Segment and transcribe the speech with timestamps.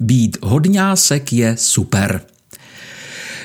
[0.00, 2.20] Být hodňásek je super.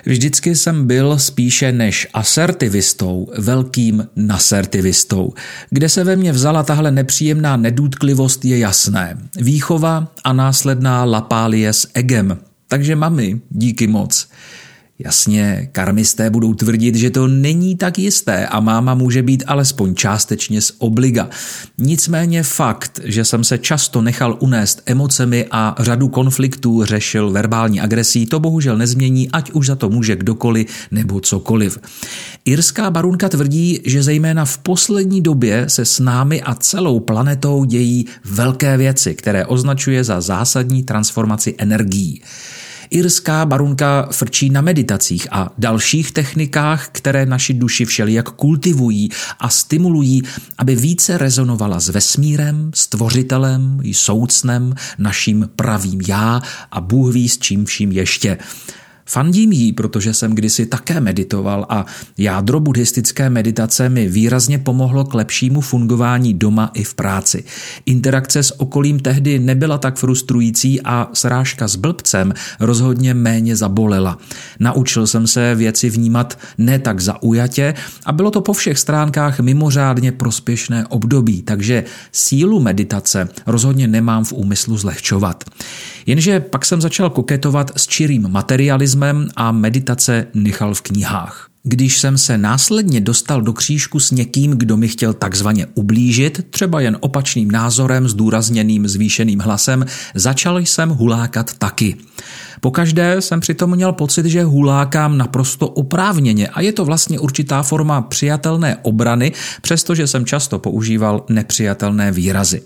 [0.06, 5.33] Vždycky jsem byl spíše než asertivistou, velkým nasertivistou.
[5.69, 9.18] Kde se ve mně vzala tahle nepříjemná nedůtklivost je jasné.
[9.36, 12.38] Výchova a následná lapálie s egem.
[12.67, 14.27] Takže mami, díky moc.
[15.04, 20.61] Jasně, karmisté budou tvrdit, že to není tak jisté a máma může být alespoň částečně
[20.61, 21.29] z obliga.
[21.77, 28.25] Nicméně fakt, že jsem se často nechal unést emocemi a řadu konfliktů řešil verbální agresí,
[28.25, 31.78] to bohužel nezmění, ať už za to může kdokoliv nebo cokoliv.
[32.45, 38.06] Irská barunka tvrdí, že zejména v poslední době se s námi a celou planetou dějí
[38.26, 42.22] velké věci, které označuje za zásadní transformaci energií.
[42.94, 50.22] Irská barunka frčí na meditacích a dalších technikách, které naši duši všelijak kultivují a stimulují,
[50.58, 57.66] aby více rezonovala s vesmírem, stvořitelem, soucnem, naším pravým já a Bůh ví s čím
[57.66, 58.38] vším ještě.
[59.13, 61.86] Fandím jí, protože jsem kdysi také meditoval a
[62.17, 67.44] jádro buddhistické meditace mi výrazně pomohlo k lepšímu fungování doma i v práci.
[67.86, 74.17] Interakce s okolím tehdy nebyla tak frustrující a srážka s blbcem rozhodně méně zabolela.
[74.59, 77.73] Naučil jsem se věci vnímat ne tak zaujatě
[78.06, 84.34] a bylo to po všech stránkách mimořádně prospěšné období, takže sílu meditace rozhodně nemám v
[84.34, 85.44] úmyslu zlehčovat.
[86.06, 91.53] Jenže pak jsem začal koketovat s čirým materialismem a meditace nechal v knihách.
[91.66, 96.81] Když jsem se následně dostal do křížku s někým, kdo mi chtěl takzvaně ublížit, třeba
[96.81, 101.95] jen opačným názorem, zdůrazněným zvýšeným hlasem, začal jsem hulákat taky.
[102.61, 108.02] Pokaždé jsem přitom měl pocit, že hulákám naprosto oprávněně a je to vlastně určitá forma
[108.02, 112.61] přijatelné obrany, přestože jsem často používal nepřijatelné výrazy.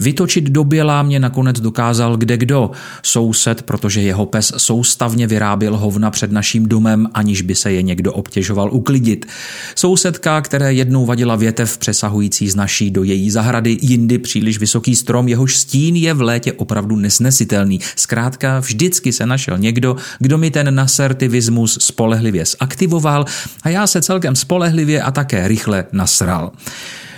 [0.00, 2.70] Vytočit do bělá mě nakonec dokázal kde kdo.
[3.02, 8.12] Soused, protože jeho pes soustavně vyráběl hovna před naším domem, aniž by se je někdo
[8.28, 9.26] obtěžoval uklidit.
[9.74, 15.28] Sousedka, které jednou vadila větev přesahující z naší do její zahrady, jindy příliš vysoký strom,
[15.28, 17.80] jehož stín je v létě opravdu nesnesitelný.
[17.96, 23.24] Zkrátka vždycky se našel někdo, kdo mi ten nasertivismus spolehlivě zaktivoval
[23.62, 26.52] a já se celkem spolehlivě a také rychle nasral.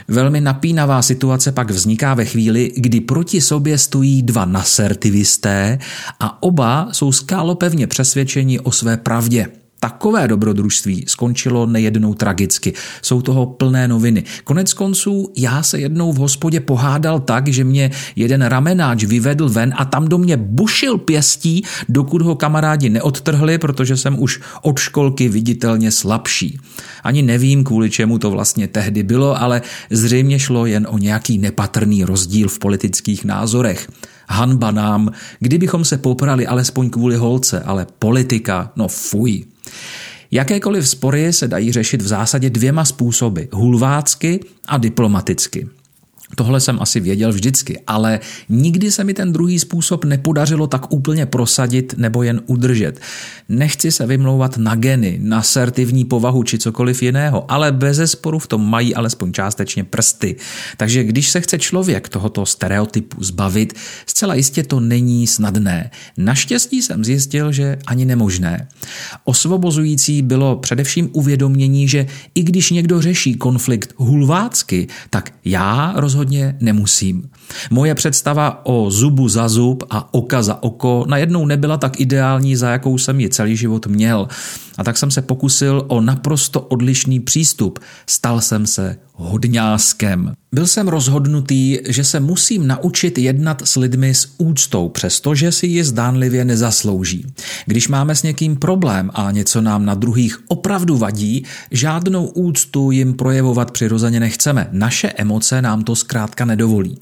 [0.08, 5.78] Velmi napínavá situace pak vzniká ve chvíli, kdy proti sobě stojí dva nasertivisté
[6.20, 9.59] a oba jsou skálopevně přesvědčeni o své pravdě.
[9.80, 12.72] Takové dobrodružství skončilo nejednou tragicky.
[13.02, 14.24] Jsou toho plné noviny.
[14.44, 19.74] Konec konců já se jednou v hospodě pohádal tak, že mě jeden ramenáč vyvedl ven
[19.76, 25.28] a tam do mě bušil pěstí, dokud ho kamarádi neodtrhli, protože jsem už od školky
[25.28, 26.58] viditelně slabší.
[27.04, 32.04] Ani nevím, kvůli čemu to vlastně tehdy bylo, ale zřejmě šlo jen o nějaký nepatrný
[32.04, 33.88] rozdíl v politických názorech.
[34.28, 39.49] Hanba nám, kdybychom se poprali alespoň kvůli holce, ale politika, no fuj.
[40.30, 45.68] Jakékoliv spory se dají řešit v zásadě dvěma způsoby, hulvácky a diplomaticky.
[46.36, 51.26] Tohle jsem asi věděl vždycky, ale nikdy se mi ten druhý způsob nepodařilo tak úplně
[51.26, 53.00] prosadit nebo jen udržet.
[53.48, 58.46] Nechci se vymlouvat na geny, na asertivní povahu či cokoliv jiného, ale bez sporu v
[58.46, 60.36] tom mají alespoň částečně prsty.
[60.76, 63.74] Takže když se chce člověk tohoto stereotypu zbavit,
[64.06, 65.90] zcela jistě to není snadné.
[66.16, 68.68] Naštěstí jsem zjistil, že ani nemožné.
[69.24, 76.56] Osvobozující bylo především uvědomění, že i když někdo řeší konflikt hulvácky, tak já rozhodně rozhodně
[76.60, 77.30] nemusím.
[77.70, 82.70] Moje představa o zubu za zub a oka za oko najednou nebyla tak ideální, za
[82.70, 84.28] jakou jsem ji celý život měl.
[84.78, 87.78] A tak jsem se pokusil o naprosto odlišný přístup.
[88.06, 90.32] Stal jsem se hodňáskem.
[90.52, 95.84] Byl jsem rozhodnutý, že se musím naučit jednat s lidmi s úctou, přestože si ji
[95.84, 97.26] zdánlivě nezaslouží.
[97.66, 103.14] Když máme s někým problém a něco nám na druhých opravdu vadí, žádnou úctu jim
[103.14, 104.68] projevovat přirozeně nechceme.
[104.72, 106.98] Naše emoce nám to zkrátka nedovolí.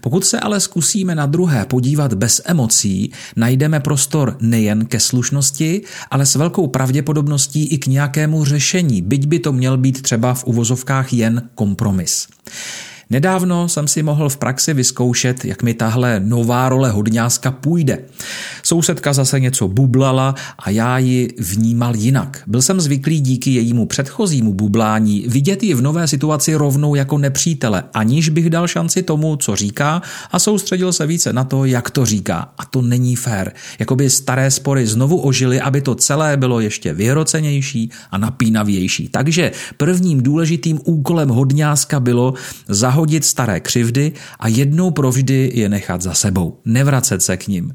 [0.00, 6.26] Pokud se ale zkusíme na druhé podívat bez emocí, najdeme prostor nejen ke slušnosti, ale
[6.26, 11.12] s velkou pravděpodobností i k nějakému řešení, byť by to měl být třeba v uvozovkách
[11.12, 12.28] jen kompromis.
[13.12, 17.98] Nedávno jsem si mohl v praxi vyzkoušet, jak mi tahle nová role hodňáska půjde.
[18.62, 22.42] Sousedka zase něco bublala a já ji vnímal jinak.
[22.46, 27.84] Byl jsem zvyklý díky jejímu předchozímu bublání vidět ji v nové situaci rovnou jako nepřítele,
[27.94, 32.06] aniž bych dal šanci tomu, co říká a soustředil se více na to, jak to
[32.06, 32.52] říká.
[32.58, 33.52] A to není fér.
[33.78, 39.08] Jakoby staré spory znovu ožily, aby to celé bylo ještě vyhrocenější a napínavější.
[39.08, 42.34] Takže prvním důležitým úkolem hodňáska bylo
[42.68, 47.74] zahodit zahodit staré křivdy a jednou provždy je nechat za sebou, nevracet se k ním.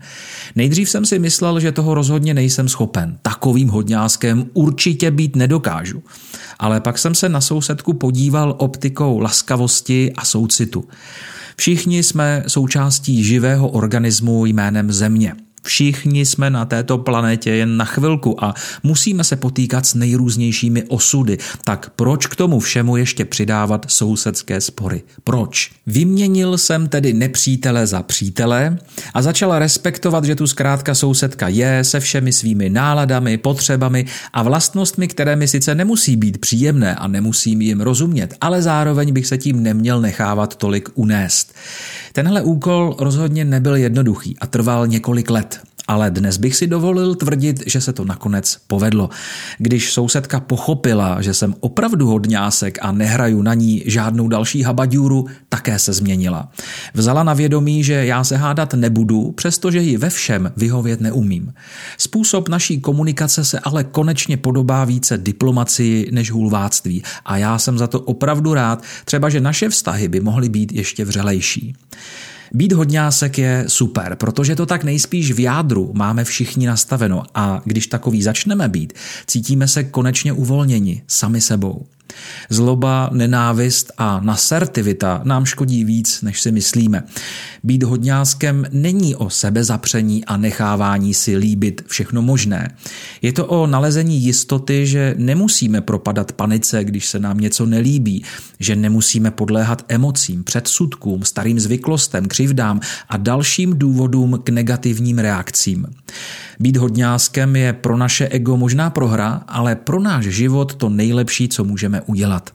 [0.55, 3.17] Nejdřív jsem si myslel, že toho rozhodně nejsem schopen.
[3.21, 6.03] Takovým hodňáskem určitě být nedokážu.
[6.59, 10.83] Ale pak jsem se na sousedku podíval optikou laskavosti a soucitu.
[11.57, 15.46] Všichni jsme součástí živého organismu jménem Země.
[15.67, 18.53] Všichni jsme na této planetě jen na chvilku a
[18.83, 21.37] musíme se potýkat s nejrůznějšími osudy.
[21.63, 25.03] Tak proč k tomu všemu ještě přidávat sousedské spory?
[25.23, 25.71] Proč?
[25.87, 28.77] Vyměnil jsem tedy nepřítele za přítele
[29.13, 35.07] a začala respektovat, že tu zkrátka sousedka je se všemi svými náladami, potřebami a vlastnostmi,
[35.07, 39.63] které mi sice nemusí být příjemné a nemusím jim rozumět, ale zároveň bych se tím
[39.63, 41.53] neměl nechávat tolik unést.
[42.17, 47.63] Tenhle úkol rozhodně nebyl jednoduchý a trval několik let ale dnes bych si dovolil tvrdit,
[47.65, 49.09] že se to nakonec povedlo.
[49.57, 55.25] Když sousedka pochopila, že jsem opravdu hodňásek a nehraju na ní žádnou další habaďůru,
[55.57, 56.49] také se změnila.
[56.93, 61.53] Vzala na vědomí, že já se hádat nebudu, přestože ji ve všem vyhovět neumím.
[61.97, 67.87] Způsob naší komunikace se ale konečně podobá více diplomacii než hulváctví a já jsem za
[67.87, 71.75] to opravdu rád, třeba že naše vztahy by mohly být ještě vřelejší.
[72.53, 77.87] Být hodňásek je super, protože to tak nejspíš v jádru máme všichni nastaveno a když
[77.87, 78.93] takový začneme být,
[79.27, 81.85] cítíme se konečně uvolněni sami sebou.
[82.49, 87.03] Zloba, nenávist a nasertivita nám škodí víc, než si myslíme.
[87.63, 92.75] Být hodňáskem není o sebezapření a nechávání si líbit všechno možné.
[93.21, 98.23] Je to o nalezení jistoty, že nemusíme propadat panice, když se nám něco nelíbí,
[98.59, 102.79] že nemusíme podléhat emocím, předsudkům, starým zvyklostem, křivdám
[103.09, 105.85] a dalším důvodům k negativním reakcím.
[106.59, 111.63] Být hodňáskem je pro naše ego možná prohra, ale pro náš život to nejlepší, co
[111.63, 112.53] můžeme udělat.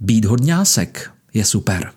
[0.00, 1.90] Být hodňásek je super.